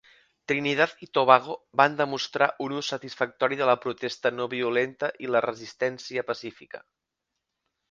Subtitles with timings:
[0.51, 5.45] Trinidad i Tobago van demostrar un ús satisfactori de la protesta no violenta i la
[5.49, 6.85] resistència pacífica.